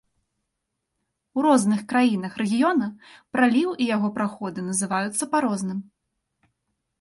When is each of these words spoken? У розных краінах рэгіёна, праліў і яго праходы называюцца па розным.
У 1.39 1.43
розных 1.47 1.83
краінах 1.91 2.33
рэгіёна, 2.43 2.87
праліў 3.37 3.69
і 3.77 3.91
яго 3.95 4.07
праходы 4.17 4.59
называюцца 4.71 5.23
па 5.35 5.45
розным. 5.47 5.79